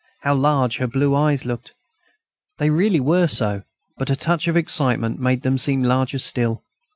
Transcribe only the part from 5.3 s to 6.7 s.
them seem larger still.